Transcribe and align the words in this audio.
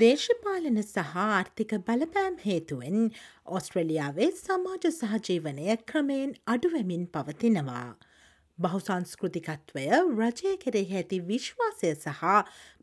දේශපාලන 0.00 0.78
සහ 0.82 1.16
ආර්ථික 1.20 1.72
බලපෑම් 1.86 2.36
හේතුවෙන් 2.42 2.98
ඔස්ට්‍රලියාවේ 3.56 4.28
සමාජ 4.36 4.84
සහජීවනය 4.90 5.76
ක්‍රමයෙන් 5.90 6.30
අඩුවමින් 6.46 7.02
පවතිනවා. 7.14 7.88
බහුසංස්කෘතිකත්වය 8.58 9.84
රජය 10.20 10.52
කෙරෙහි 10.64 10.98
ඇති 11.00 11.18
විශ්වාසය 11.30 11.90
සහ 11.94 12.22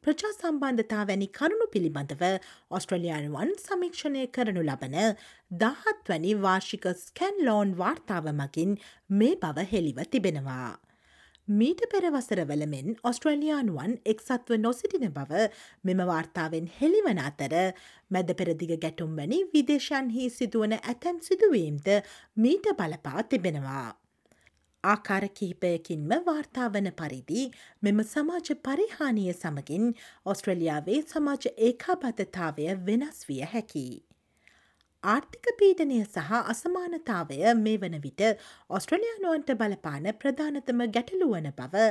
ප්‍රජා 0.03 0.33
සම්බන්ධතා 0.33 1.03
වැනි 1.11 1.29
කරුණු 1.37 1.67
පිළිබඳව 1.75 2.23
ඔස්ට්‍රලයානුවන් 2.71 3.53
සමීක්ෂණය 3.59 4.25
කරනු 4.37 4.65
ලබන 4.65 4.97
දහත් 5.61 6.11
වැනි 6.11 6.35
වාර්ෂික 6.43 6.89
ස්කැන් 7.03 7.45
ලෝන් 7.47 7.77
වාර්තාව 7.77 8.33
මගින් 8.41 8.75
මේ 9.13 9.33
බව 9.37 9.67
හෙළිව 9.71 10.03
තිබෙනවා. 10.11 10.73
මීට 11.47 11.81
පෙරවසරවලමෙන් 11.91 12.95
ඔස්ට්‍රලයානුවන් 13.03 13.93
එක්සත්ව 14.05 14.57
නොසිටින 14.59 15.13
බව 15.13 15.43
මෙම 15.81 16.01
වාර්තාවෙන් 16.09 16.65
හෙළිවන 16.79 17.21
අතර 17.21 17.53
මැද 18.11 18.33
පෙරදිග 18.33 18.73
ගැටුම් 18.77 19.13
වැනි 19.15 19.39
විදේශයන්හි 19.53 20.25
සිදුවන 20.29 20.75
ඇතැම් 20.75 21.21
සිදුවීම්ද 21.21 21.87
මීට 22.37 22.67
බලපා 22.73 23.23
තිබෙනවා. 23.25 23.95
ආකාර 24.83 25.29
කිහිපයකින්ම 25.31 26.11
වාර්තාාවන 26.27 26.91
පරිදි 26.93 27.45
මෙම 27.81 28.03
සමාජ 28.05 28.51
පරිහානිය 28.61 29.31
සමගින් 29.33 29.87
ඔස්ට්‍රලියාවේ 30.25 30.99
සමාජ 31.05 31.55
ඒකාබද්ධතාවය 31.61 32.67
වෙනස් 32.85 33.23
විය 33.29 33.41
හැකි. 33.45 33.87
ආර්ථික 35.07 35.47
පීඩනය 35.59 35.97
සහ 36.03 36.31
අසමානතාවය 36.51 37.37
මේ 37.57 37.75
වන 37.81 37.97
විට 38.05 38.23
ඔස්ට්‍රලයානුවන්ට 38.69 39.53
බලපාන 39.59 40.09
ප්‍රධානතම 40.21 40.81
ගැටලුවන 40.95 41.47
බව 41.59 41.85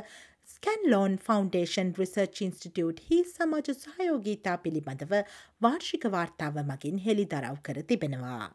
ස්කැන්ලෝන් 0.48 1.14
ෆෞන්ඩේෂන් 1.26 1.94
රිසර්ච් 2.00 2.42
ඉන්ස්ටිටියුට් 2.46 3.00
හි 3.06 3.22
සමාජ 3.30 3.70
සහයෝගීතා 3.76 4.56
පිළිබඳව 4.64 5.16
වාර්ෂික 5.60 6.04
වාර්තාව 6.12 6.60
මගින් 6.64 7.00
හෙළි 7.06 7.26
දරව් 7.32 7.62
කර 7.62 7.82
තිබෙනවා. 7.84 8.50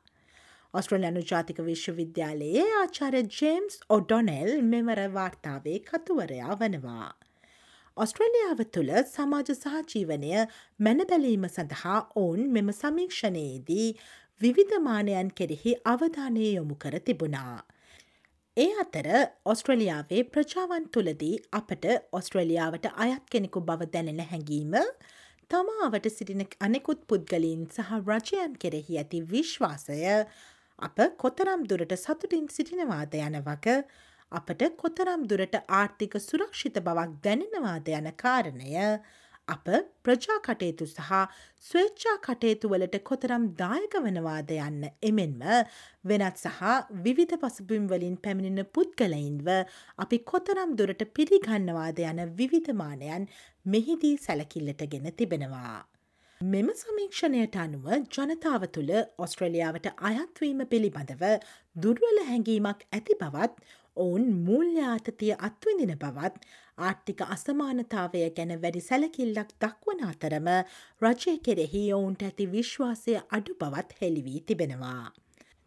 ඔස්ට්‍රලයනු 0.74 1.26
ජාතික 1.30 1.64
විශ්වවිද්‍යාලයේ 1.64 2.70
ආචාර 2.76 3.20
ජේම්ස් 3.40 3.82
ඔඩොනෙල් 3.90 4.54
මෙමර 4.68 5.04
වාර්තාවේ 5.18 5.80
කතුවරයා 5.90 6.62
වනවා. 6.62 7.12
ඔස්ට්‍රලියාව 7.98 8.60
තුළ 8.76 8.92
සමාජ 9.08 9.50
සහජීවනය 9.56 10.32
මැනබැලීම 10.80 11.46
සඳහා 11.50 12.00
ඔවුන් 12.18 12.46
මෙම 12.50 12.70
සමීක්ෂණයේදී 12.74 13.88
විවිධමානයන් 14.42 15.30
කෙරෙහි 15.34 15.72
අවධානය 15.86 16.46
යොමු 16.50 16.76
කර 16.76 16.96
තිබුණා. 17.00 17.58
ඒ 18.58 18.70
අතර 18.84 19.08
ඔස්ට්‍රලියාවේ 19.46 20.22
ප්‍රජාවන් 20.30 20.86
තුළදී 20.90 21.36
අපට 21.54 21.86
ඔස්ට්‍රලියාවට 22.12 22.88
අයත් 22.98 23.26
කෙනෙකු 23.32 23.62
බව 23.62 23.88
දැනෙන 23.94 24.22
හැඟීම 24.26 24.74
තමාවට 25.52 26.10
සිටින 26.10 26.44
අනෙකුත් 26.60 27.02
පුද්ගලින් 27.08 27.62
සහ 27.70 27.92
රජයන් 28.02 28.58
කෙරෙහි 28.58 28.98
ඇති 28.98 29.22
විශ්වාසය 29.32 30.02
අප 30.80 31.00
කොතරම් 31.18 31.64
දුරට 31.70 31.96
සතුටින් 31.98 32.48
සිටිනවාද 32.50 33.18
යන 33.20 33.40
වක 33.42 33.78
අපට 34.32 34.62
කොතරම් 34.78 35.26
දුරට 35.30 35.58
ආර්ථික 35.80 36.14
සුරක්ෂිත 36.22 36.78
බවක් 36.82 37.18
දැනෙනවාද 37.24 37.94
යන 37.94 38.10
කාරණය 38.18 38.72
අප 39.52 39.68
ප්‍රජා 40.04 40.38
කටයුතු 40.46 40.88
සහ 40.88 41.12
ස්වේච්ඡා 41.64 42.16
කටයුතුවලට 42.26 42.98
කොතරම් 43.04 43.46
දායක 43.62 43.96
වනවාද 44.00 44.52
යන්න 44.58 44.90
එමෙන්ම 45.10 45.46
වෙනත් 46.06 46.44
සහ 46.44 46.62
විවිධ 47.06 47.38
පසුබිම්වලින් 47.44 48.18
පැමිණෙන 48.24 48.72
පුද්ගලයින්ව 48.76 49.50
අපි 49.98 50.20
කොතරම් 50.32 50.76
දුරට 50.80 51.06
පිළිගන්නවාද 51.16 52.04
යන 52.06 52.26
විවිධමානයන් 52.42 53.30
මෙහිදී 53.66 54.16
සැලකිල්ලට 54.18 54.86
ගෙන 54.92 55.10
තිබෙනවා. 55.14 55.80
මෙම 56.42 56.70
සමීක්ෂණයට 56.76 57.56
අනුව 57.64 57.84
ජනතාව 57.90 58.64
තුළ 58.76 58.94
ඔස්ට්‍රලියාවට 59.24 59.92
අයත්වීම 60.10 60.64
පිළිබඳව 60.72 61.22
දුර්වල 61.76 62.18
හැඟීමක් 62.30 62.82
ඇති 62.92 63.18
බවත් 63.20 63.68
ඔවුන් 63.98 64.28
මූල්්‍යාතතිය 64.42 65.34
අත්විඳින 65.40 65.96
බවත් 65.98 66.46
ආර්ථික 66.80 67.22
අසමානතාවය 67.28 68.22
ගැන 68.32 68.54
වැඩි 68.58 68.82
සැලකිල්ලක් 68.82 69.52
දක්වන 69.60 70.06
අතරම 70.06 70.48
රජය 71.02 71.34
කෙරෙහි 71.40 71.84
ඔවුන්ට 71.94 72.24
ඇති 72.24 72.48
විශ්වාසය 72.50 73.18
අඩු 73.32 73.58
බවත් 73.60 74.00
හෙළිවී 74.00 74.40
තිබෙනවා. 74.44 75.12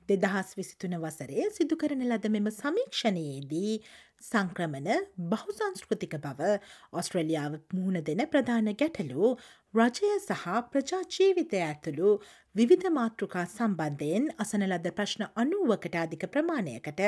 දෙදහස් 0.08 0.56
විසිතුන 0.56 0.96
වසරේ 0.98 1.44
සිදුකරන 1.50 2.02
ලද 2.06 2.30
මෙම 2.30 2.48
සමීක්ෂණයේදී 2.52 3.74
සංක්‍රමණ 4.22 5.06
බහුසංස්කෘතික 5.30 6.16
බව 6.18 6.50
ඔස්ට්‍රලියාව 6.92 7.60
මුහුණ 7.72 8.00
දෙන 8.02 8.24
ප්‍රධාන 8.26 8.72
ගැටලු 8.74 9.30
රජය 9.74 10.08
සහ 10.16 10.42
ප්‍රජාජීවිතය 10.72 11.58
ඇතුළු 11.60 12.10
විවිධ 12.54 12.84
මාතෘකා 12.98 13.42
සම්බන්ධයෙන් 13.46 14.28
අසන 14.44 14.64
ලද 14.66 14.92
ප්‍රශ්න 14.98 15.24
අනුවකට 15.42 15.96
අධික 16.02 16.26
ප්‍රමාණයකට 16.34 17.02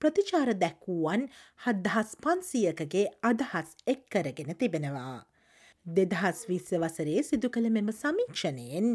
ප්‍රතිචාර 0.00 0.50
දැක්වූවන් 0.62 1.26
හද්දහස් 1.64 2.14
පන්සියකගේ 2.22 3.04
අදහස් 3.30 3.76
එක් 3.86 4.00
කරගෙන 4.08 4.54
තිබෙනවා. 4.56 5.18
දෙදහස් 5.86 6.40
විස්ස 6.48 6.72
වසරේ 6.78 7.20
සිදු 7.22 7.50
කළ 7.50 7.68
මෙම 7.70 7.92
සමීක්ෂණයෙන් 7.94 8.88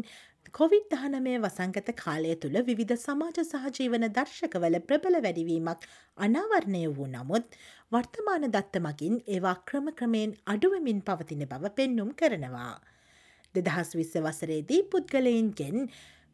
කොවිD 0.54 0.90
දහනමය 0.90 1.38
වසංගත 1.40 1.94
කාලය 1.96 2.36
තුළ 2.36 2.58
විවිධ 2.64 2.98
සමාජ 2.98 3.38
සහජීවන 3.44 4.10
දර්ශකවල 4.16 4.78
ප්‍රබල 4.88 5.22
වැඩිවීමක් 5.24 5.90
අනාවරණය 6.18 6.82
වූ 6.96 7.06
නමුත් 7.08 7.60
වර්තමාන 7.92 8.50
දත්ත 8.50 8.82
මගින් 8.82 9.20
ඒවා 9.28 9.58
ක්‍රම 9.64 9.92
ක්‍රමයෙන් 9.94 10.40
අඩුවමින් 10.46 11.04
පවතින 11.04 11.52
බව 11.52 11.78
පෙන්නුම් 11.78 12.10
කරනවා. 12.14 12.72
දෙදහස් 13.54 13.94
විස්ස 13.94 14.18
වසරේදී 14.20 14.82
පුද්ගලයින්ගෙන් 14.86 15.88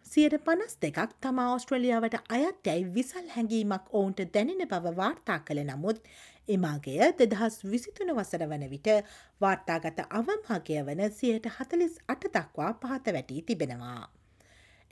සියට 0.06 0.34
පනස් 0.44 0.74
දෙකක් 0.82 1.14
තමා 1.20 1.48
ඔස්ට්‍රලියාවට 1.54 2.14
අයත් 2.30 2.66
යැයි 2.66 2.84
විසල් 2.92 3.26
හැඟීමක් 3.30 3.88
ඔවුන්ට 3.92 4.20
දැනෙන 4.34 4.62
බව 4.66 4.92
වාර්තා 4.96 5.38
කළ 5.40 5.60
නමුත් 5.64 5.98
එමාගය 6.48 6.94
දෙදහස් 7.18 7.58
විසිතුන 7.66 8.12
වසර 8.14 8.44
වන 8.46 8.64
විට 8.70 8.88
වාර්තාගත 9.40 10.00
අවම්හාගය 10.10 10.78
වන 10.82 11.02
සියට 11.12 11.50
හතලිස් 11.56 11.98
අට 12.08 12.24
දක්වා 12.30 12.70
පහත 12.76 13.14
වැටී 13.16 13.42
තිබෙනවා. 13.42 14.00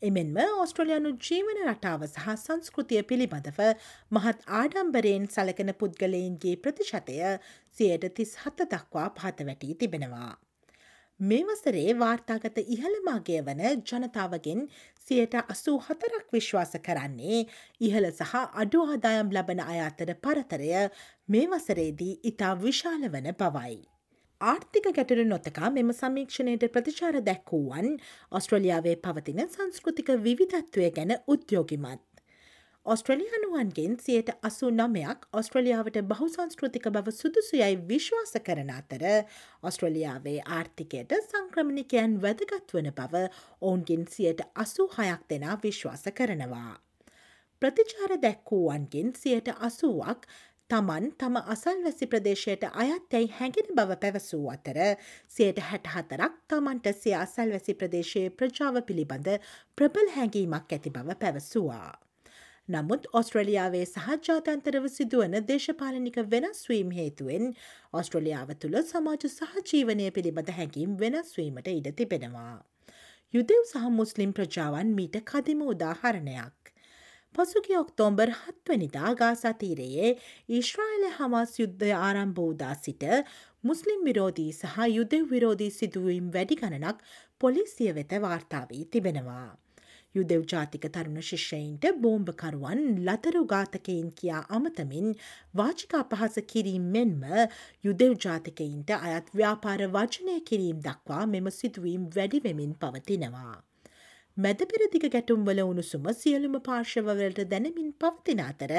එමෙන්ම 0.02 0.36
ඔස්ට්‍රලයානු 0.60 1.12
ජීවන 1.20 1.60
රටාව 1.64 2.02
සහ 2.06 2.34
සංස්කෘතිය 2.36 3.02
පිළිබඳව 3.04 3.60
මහත් 4.12 4.50
ආඩම්බරයෙන් 4.54 5.28
සලකන 5.28 5.72
පුද්ගලයින්ගේ 5.74 6.56
ප්‍රතිශතය 6.58 7.16
සියයට 7.76 8.10
තිස් 8.14 8.36
හත 8.42 8.68
දක්වා 8.68 9.08
පහත 9.12 9.48
වැටී 9.48 9.74
තිබෙනවා. 9.76 10.34
මේ 11.20 11.44
වසරේ 11.44 11.92
වාර්තාගත 11.94 12.58
ඉහළමාගය 12.66 13.36
වන 13.40 13.60
ජනතාවගෙන් 13.82 14.58
සියට 15.02 15.34
අසූ 15.36 15.76
හතරක් 15.80 16.26
විශ්වාස 16.32 16.74
කරන්නේ 16.78 17.38
ඉහළ 17.80 18.08
සහ 18.10 18.34
අඩු 18.54 18.82
ආදායම් 18.84 19.30
ලබන 19.32 19.62
අයාතර 19.64 20.12
පරතරය 20.16 20.68
මේ 21.28 21.46
වසරේදී 21.46 22.18
ඉතා 22.22 22.52
විශාල 22.56 23.08
වන 23.08 23.32
බවයි. 23.34 23.78
ආර්ථික 24.40 24.90
ගැටරු 24.92 25.24
නොතකා 25.24 25.70
මෙම 25.70 25.94
සමීක්ෂණයට 25.94 26.68
ප්‍රතිචාර 26.70 27.18
දැක්වූවන් 27.22 27.88
ඔස්ට්‍රලියාවේ 28.32 28.96
පවතින 28.98 29.40
සංස්කෘතික 29.46 30.12
විවිධත්වය 30.20 30.90
ගැන 30.90 31.16
උද්‍යෝගිමත්. 31.28 32.15
ඔස්ට්‍රලියනුවන්ගෙන් 32.86 33.94
සියට 33.98 34.28
අසු 34.42 34.68
නමයක් 34.70 35.24
ඔස්ට්‍රලියාවට 35.32 35.96
බහුසංස්කෘතික 36.04 36.84
බව 36.88 37.12
සුදුසුයයි 37.12 37.78
විශ්වාස 37.88 38.34
කරන 38.40 38.70
අතර 38.70 39.04
ඔස්ට්‍රලියාවේ 39.62 40.36
ආර්ථිකයට 40.48 41.14
සංක්‍රමණිකයන් 41.20 42.14
වැදගත් 42.22 42.74
වන 42.74 42.90
බව 42.92 43.24
ඔවුන්ගෙන් 43.62 44.06
සියට 44.08 44.44
අසු 44.56 44.86
හයක් 44.92 45.26
දෙනා 45.28 45.56
විශ්වාස 45.64 46.06
කරනවා. 46.14 46.74
ප්‍රතිචාර 47.62 48.16
දැක්වූවන්ගෙන් 48.22 49.10
සියට 49.16 49.50
අසුවක් 49.60 50.30
තමන් 50.70 51.10
තම 51.16 51.42
අසල්වැසි 51.48 52.06
ප්‍රදේශයට 52.06 52.70
අයත් 52.76 53.12
ඇයි 53.14 53.34
හැඟෙන 53.34 53.74
බව 53.74 54.00
පැවසූ 54.00 54.44
අතර 54.52 54.82
සයට 55.30 55.62
හැට 55.64 55.92
හතරක් 55.92 56.40
තමන්ට 56.48 56.94
සිය 56.96 57.18
අසල්වැසි 57.18 57.74
ප්‍රදේශයේ 57.74 58.32
ප්‍රජාව 58.32 58.82
පිළිබඳ 58.86 59.36
ප්‍රබල 59.78 60.16
හැඟීමක් 60.16 60.72
ඇති 60.72 60.90
බව 60.92 61.22
පැවසවා. 61.22 62.05
නමුත් 62.68 63.04
ඔස්ට්‍රලියාවේ 63.12 63.84
සහජාතන්තරව 63.86 64.86
සිදුවන 64.90 65.34
දේශපාලනික 65.48 66.16
වෙනස්වීම් 66.30 66.88
හේතුවෙන් 66.92 67.44
ඔස්ට්‍රලියාව 67.92 68.48
තුළ 68.56 68.78
සමාජ 68.84 69.26
සහජීවනය 69.28 70.06
පිළිබඳ 70.14 70.48
හැකිම් 70.56 70.96
වෙනස්වීමට 70.98 71.68
ඉඩ 71.72 71.86
තිබෙනවා. 71.98 72.54
යුදෙව් 73.34 73.62
සහ 73.64 73.90
මුස්ලිම් 73.92 74.32
ප්‍රජාවන් 74.32 74.90
මීට 74.96 75.18
කදිම 75.24 75.62
උදාහරණයක්. 75.64 76.72
පසුගිය 77.34 77.78
ඔක්තෝම්බර් 77.78 78.32
හත්වනිදා 78.34 79.12
ගාසාතීරයේ 79.14 80.10
ඊශ්‍රායිල 80.50 81.06
හමස් 81.10 81.52
යුද්ධ 81.60 81.84
ආරම්භෝදා 81.98 82.72
සිට 82.78 83.06
මුස්ලිම් 83.64 84.02
විරෝධී 84.04 84.48
සහ 84.52 84.88
යුදෙව් 84.88 85.30
විරෝධී 85.30 85.76
සිදුවීම් 85.76 86.34
වැඩි 86.34 86.58
ගණනක් 86.60 87.06
පොලිසිය 87.40 87.94
වෙත 87.94 88.16
වාර්තාාවී 88.22 88.84
තිබෙනවා. 88.86 89.46
යුදෙව් 90.16 90.44
ජාතික 90.46 90.86
තරුණ 90.90 91.20
ශිෂ්‍යයින්ට 91.22 91.86
බෝම්භකරුවන් 92.00 92.82
ලතරු 93.06 93.44
ඝාතකයින් 93.46 94.08
කියා 94.14 94.42
අමතමින් 94.50 95.12
වාචිකා 95.54 96.02
පහස 96.10 96.46
කිරීම් 96.46 96.90
මෙන්ම 96.90 97.22
යුදෙව් 97.84 98.18
ජාතිකයින්ට 98.24 98.96
අයත් 98.98 99.32
ව්‍යාපාර 99.34 99.86
වචනය 99.92 100.36
කිරීම් 100.42 100.82
දක්වා 100.82 101.24
මෙම 101.28 101.50
සිදුවීම් 101.52 102.10
වැඩිවෙමින් 102.16 102.76
පවතිනවා. 102.76 103.56
මැදපෙරදිග 104.36 105.04
ගැටුම්වල 105.08 105.60
උණුසුම 105.62 106.08
සියලුම 106.14 106.56
පාර්ශවවලට 106.62 107.38
දැනමින් 107.46 107.92
පවතින 107.98 108.42
අතර 108.42 108.74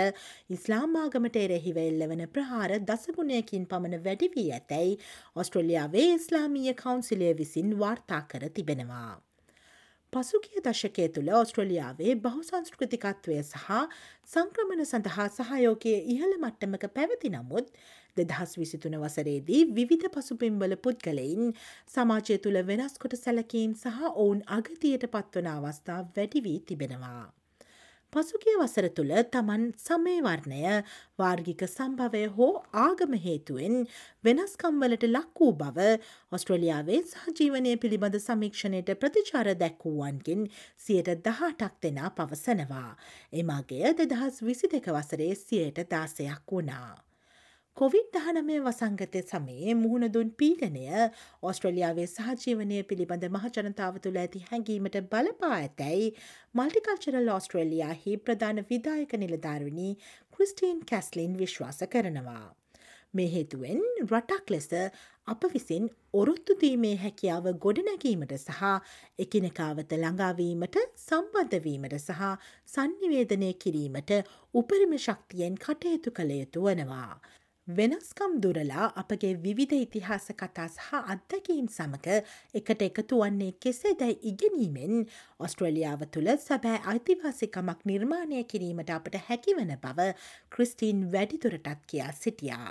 ඉස්ලාමාගමට 0.50 1.39
එරෙහිව 1.42 1.80
එල්ලවන 1.84 2.25
ප්‍රහාර 2.30 2.75
දසගුණයකින් 2.84 3.69
පමණ 3.72 4.04
වැඩිවී 4.04 4.50
ඇතැයි 4.54 4.98
ඔස්ට්‍රලියාවේ 5.36 6.10
ඉස්ලාමීය 6.12 6.75
කවුන්සිලය 6.78 7.31
විසින් 7.39 7.80
වාර්තා 7.80 8.22
කර 8.28 8.51
තිබෙනවා. 8.51 9.26
පසුගිය 10.13 10.62
දශකය 10.62 11.06
තුළ 11.09 11.30
ඔස්ට්‍රලියාවේ 11.36 12.13
බහුසංස්කෘතිකත්වය 12.19 13.38
සහ 13.42 13.65
සංක්‍රමණ 14.27 14.86
සඳහා 14.86 15.27
සහයෝකය 15.31 15.95
ඉහළ 16.13 16.36
මට්ටමක 16.38 16.86
පැවති 16.94 17.31
නමුත් 17.31 17.74
දෙදහස් 18.18 18.54
විසිතුන 18.57 18.98
වසරේදී 19.00 19.63
විවිධ 19.71 20.07
පසුපිම්වල 20.13 20.77
පුද්ගලයින් 20.80 21.51
සමාජය 21.89 22.38
තුළ 22.39 22.62
වෙනස්කොට 22.65 23.18
සැලකීම් 23.18 23.74
සහ 23.75 24.06
ඔවුන් 24.13 24.45
අගතියට 24.54 25.09
පත්වන 25.09 25.51
අවස්ථා 25.51 26.00
වැඩි 26.12 26.44
වී 26.44 26.60
තිබෙනවා. 26.62 27.25
පසුගිය 28.13 28.56
වසර 28.59 28.86
තුළ 28.98 29.09
තමන් 29.31 29.63
සමේවර්ණය 29.77 30.62
වාර්ගික 31.19 31.63
සම්භවය 31.68 32.21
හෝ 32.36 32.51
ආගම 32.81 33.15
හේතුවෙන් 33.25 33.75
වෙනස්කම්වලට 34.24 35.04
ලක් 35.07 35.42
වූ 35.42 35.51
බව 35.54 35.88
ඔස්ට්‍රලියාවේ 36.31 37.01
සහජීවනය 37.09 37.74
පිළිබඳ 37.77 38.19
සමීක්ෂණයට 38.19 38.94
ප්‍රතිචාර 39.01 39.51
දැක්වූවන්ගෙන් 39.56 40.48
සියට 40.77 41.12
දහටක් 41.25 41.75
දෙනා 41.83 42.12
පවසනවා. 42.12 42.92
එමගේ 43.33 43.94
දෙදහස් 44.00 44.39
විසි 44.42 44.71
දෙක 44.71 44.88
වසරේ 44.92 45.33
සියයට 45.38 45.83
දාසයක් 45.92 46.51
වුණා. 46.51 47.06
කොවිD-19 47.77 48.62
වසංගතය 48.65 49.19
සමයේ 49.24 49.74
මුහුණදුන් 49.75 50.29
පීඩනය 50.33 50.85
ඔස්ට්‍රලියාවේ 51.50 52.07
සහජීවනය 52.07 52.79
පිළිබඳ 52.83 53.25
මහජනතාව 53.35 54.00
තුළ 54.06 54.18
ඇති 54.21 54.41
හැඟීමට 54.45 54.97
බලපා 55.12 55.51
ඇතැයි 55.57 56.07
මල්ටිකල්චරල් 56.56 57.29
ඔස්ට්‍රේලයාහි 57.35 58.15
ප්‍රධාන 58.24 58.63
විදායක 58.71 59.13
නිලධාරණී 59.18 59.91
ක්‍රිස්ටීන් 60.33 60.81
කැස්ලින් 60.91 61.38
විශ්වාස 61.44 61.83
කරනවා. 61.94 62.47
මේ 63.13 63.29
හේතුවෙන් 63.35 63.85
රටක් 64.07 64.50
ලෙස 64.50 64.69
අප 65.27 65.47
විසින් 65.53 65.89
ඔරොත්තුදීමේ 66.15 66.97
හැකියාව 66.97 67.53
ගොඩනැගීමට 67.63 68.38
සහ 68.39 68.75
එකිනෙකාවත 69.19 70.00
ළඟාවීමට 70.01 70.83
සම්බන්ධවීමට 71.00 72.00
සහ 72.01 72.29
සංනිවේදනය 72.68 73.56
කිරීමට 73.63 74.21
උපරිම 74.53 75.01
ශක්තියෙන් 75.01 75.65
කටයුතු 75.65 76.19
කළ 76.19 76.39
යුතු 76.39 76.69
වනවා. 76.69 77.12
වෙනස්කම් 77.68 78.36
දුරලා 78.44 78.86
අපගේ 78.96 79.31
විවිධ 79.38 79.74
ඉතිහාස 79.75 80.28
කතා 80.34 80.68
සහ 80.68 81.00
අත්දැකීම් 81.14 81.66
සමඟ 81.68 82.28
එකට 82.60 82.84
එකතු 82.86 83.18
වන්නේ 83.22 83.56
කෙසේ 83.64 83.92
දැයි 84.02 84.16
ඉගෙනීමෙන් 84.30 84.94
ඔස්ට්‍රලියාව 85.40 86.06
තුළ 86.08 86.30
සැබෑ 86.40 86.78
අයිතිවාසිකමක් 86.92 87.81
නිර්මාණය 87.92 88.44
කිරීමට 88.54 88.92
අපට 88.96 89.18
හැකිවන 89.25 89.74
බව 89.81 90.06
ක්‍රිස්ටීන් 90.50 91.02
වැඩිතුරටත් 91.12 91.84
කියා 91.86 92.14
සිටියා. 92.19 92.69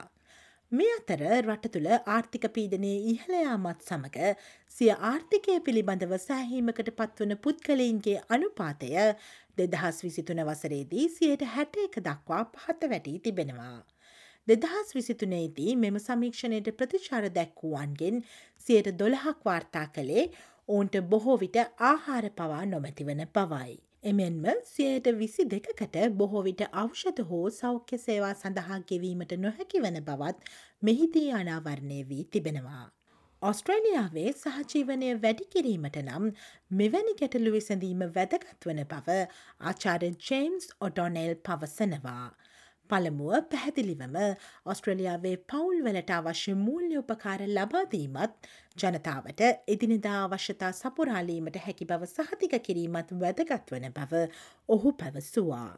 මේ 0.73 0.95
අතර 0.95 1.25
රට 1.33 1.73
තුළ 1.75 1.89
ආර්ථික 2.15 2.47
පීඩනය 2.55 2.93
ඉහළයාමත් 3.11 3.85
සමඟ 3.85 4.47
සිය 4.71 4.91
ආර්ථිකය 5.11 5.59
පිළිබඳව 5.67 6.15
සෑහීමකට 6.23 6.89
පත්වන 7.01 7.37
පුද්ගලයින්ගේ 7.45 8.17
අනුපාතය 8.31 8.95
දෙදහස් 9.59 10.01
විසිතුන 10.07 10.41
වසරේදී 10.49 11.07
සියයට 11.11 11.47
හැට 11.53 11.79
එක 11.85 12.01
දක්වා 12.09 12.41
පහත 12.57 12.91
වැටී 12.95 13.21
තිබෙනවා. 13.29 13.77
දෙදහස් 14.49 14.91
විසිතුනේදී 14.95 15.73
මෙම 15.77 15.97
සමීක්ෂණයට 16.01 16.69
ප්‍රතිචාර 16.79 17.25
දැක්වූවන්ගෙන් 17.31 18.21
සියට 18.61 18.91
දොළහක් 18.99 19.41
වාර්තා 19.45 19.87
කළේ 19.95 20.25
ඔවුන්ට 20.69 20.99
බොහෝ 21.11 21.37
විට 21.41 21.59
ආහාර 21.85 22.29
පවා 22.33 22.63
නොමැතිවන 22.67 23.23
පවයි. 23.33 23.75
එමෙන්ම 24.05 24.45
සියයට 24.65 25.09
විසි 25.19 25.45
දෙකකට 25.47 25.97
බොහෝවිට 26.15 26.63
අවෂධ 26.75 27.23
හෝ 27.31 27.45
සෞඛ්‍ය 27.53 27.99
සේවා 27.99 28.35
සඳහා 28.35 28.79
ගෙවීමට 28.89 29.33
නොහැකි 29.39 29.83
වන 29.85 29.99
බවත් 30.05 30.55
මෙහිදී 30.83 31.29
අනාවරණය 31.33 31.99
වී 32.09 32.25
තිබෙනවා. 32.27 32.85
ඔස්ට්‍රේලියාවේ 33.43 34.31
සහජීවනය 34.35 35.09
වැඩි 35.23 35.53
කිරීමට 35.53 35.97
නම් 36.03 36.33
මෙවැනි 36.75 37.17
ගැටලු 37.19 37.51
විසඳීම 37.53 38.11
වැදගත් 38.15 38.67
වන 38.67 38.85
බව 38.93 39.23
ආචාර 39.63 40.07
ජේම්ස් 40.29 40.69
ඔඩොනෙල් 40.81 41.35
පවසනවා. 41.45 42.29
පළමුුව 42.91 43.35
පැහැදිලිවම 43.51 44.17
ඔස්ට්‍රලියාවේ 44.67 45.35
පවුල් 45.47 45.79
වලට 45.87 46.13
අවශ්‍ය 46.13 46.55
මූල්‍ය 46.59 46.99
උපකාර 46.99 47.45
ලබාදීමත් 47.49 48.51
ජනතාවට 48.77 49.43
එදිනෙදා 49.69 50.19
අවශ්‍යතා 50.23 50.73
සපුරාලීමට 50.75 51.59
හැකි 51.67 51.87
බව 51.87 52.09
සහතික 52.09 52.57
කිරීමත් 52.63 53.13
වැදගත් 53.21 53.73
වන 53.73 53.93
බව 53.93 54.23
ඔහු 54.69 54.93
පැවසුවා. 54.95 55.71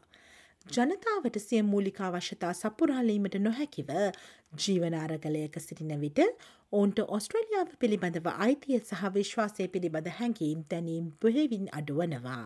ජනතාවට 0.65 1.37
සිය 1.39 1.61
මූලික 1.63 1.99
අවශ්‍යතා 2.01 2.53
සපුරාලීමට 2.55 3.35
නොහැකිව 3.39 3.89
ජීවනාරගලයක 4.57 5.55
සිටින 5.59 5.93
විට 6.01 6.19
ඔවුන්ට 6.71 6.99
ඔස්ට්‍රලියාව 7.09 7.69
පිළිබඳව 7.79 8.27
අයිතිය 8.37 8.79
සහ 8.79 9.13
විශ්වාසය 9.13 9.67
පිළිබඳ 9.67 10.09
හැඟීම් 10.17 10.59
තැනීම් 10.65 11.05
බෙහෙවින් 11.21 11.65
අඩුවනවා. 11.71 12.43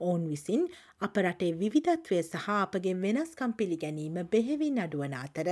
ඔවුන් 0.00 0.24
විසින් 0.30 0.62
අප 1.00 1.16
රටේ 1.18 1.52
විවිධත්වය 1.54 2.18
සහ 2.22 2.48
අපගේ 2.54 2.94
වෙනස්කම් 2.96 3.52
පිළිගැනීම 3.52 4.18
බෙහෙවින් 4.32 4.78
අඩුවන 4.78 5.14
අතර 5.18 5.48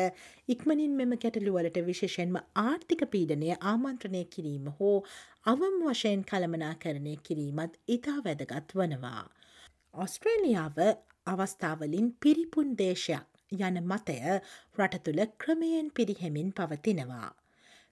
ඉක්මනින් 0.49 0.99
මෙම 0.99 1.15
ගැටලුවලට 1.17 1.79
විශේෂෙන්ම 1.87 2.37
ආර්ථික 2.63 3.03
පීඩනය 3.13 3.51
ආමන්ත්‍රණය 3.65 4.23
කිරීම 4.35 4.69
හෝ 4.79 4.97
අවම් 5.47 5.79
වශයෙන් 5.85 6.23
කළමනා 6.25 6.75
කරණය 6.77 7.17
කිරීමත් 7.23 7.81
ඉතා 7.89 8.19
වැදගත් 8.25 8.75
වනවා. 8.75 9.25
ඔස්ට්‍රේලියාව 9.95 10.79
අවස්ථාවලින් 11.27 12.13
පිරිපුන් 12.21 12.77
දේශයක් 12.79 13.59
යන 13.61 13.83
මතය 13.85 14.21
රට 14.79 15.03
තුළ 15.05 15.27
ක්‍රමයෙන් 15.39 15.91
පිරිහෙමින් 15.91 16.53
පවතිනවා. 16.53 17.29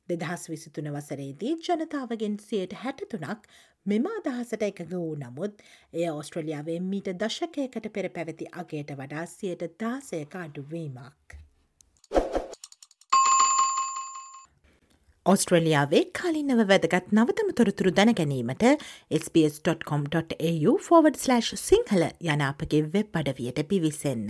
දෙදහස් 0.09 0.49
විසිතුන 0.51 0.91
වසරේදී 0.95 1.55
ජනතාවගෙන් 1.61 2.37
සියයට 2.41 2.75
හැටතුනක් 2.83 3.47
මෙම 3.87 4.07
අදහසට 4.11 4.63
එකග 4.63 4.83
වූ 4.91 5.15
නමුත් 5.17 5.63
එය 5.93 6.09
ඔස්ට්‍රලියාවේ 6.11 6.79
මීට 6.83 7.11
දශකයකට 7.21 7.89
පෙර 7.93 8.11
පැවති 8.11 8.51
අගේට 8.63 8.93
වඩා 8.99 9.25
සියයට 9.29 9.65
දාසයක 9.81 10.37
අඩුවීමක්. 10.43 11.39
ඔස්ට්‍රලියාවේ 15.27 16.03
කාලින්නව 16.19 16.65
වැදගත් 16.69 17.13
නවතම 17.13 17.53
තොරතුරු 17.61 17.93
දැනගැනීමට 17.99 18.65
SBS.com.au 19.21 20.75
ෆෝවඩ්/ 20.89 21.17
සිංහල 21.61 22.05
යන 22.27 22.45
අපගේ 22.51 22.83
වෙබ් 22.93 23.17
අඩවියට 23.17 23.65
පිවිසන්න. 23.69 24.29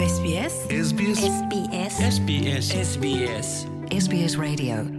SBS 0.00 0.60
SBS 0.82 1.24
SBS 1.30 2.04
SBS 2.10 2.68
SBS 2.82 3.75
SBS 3.90 4.36
Radio 4.36 4.95